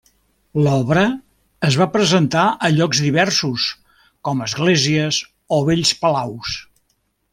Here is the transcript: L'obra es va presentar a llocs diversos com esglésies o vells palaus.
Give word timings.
L'obra 0.67 1.01
es 1.67 1.75
va 1.81 1.87
presentar 1.97 2.45
a 2.67 2.71
llocs 2.77 3.01
diversos 3.09 3.67
com 4.29 4.41
esglésies 4.49 5.21
o 5.59 5.61
vells 5.69 5.93
palaus. 6.05 6.57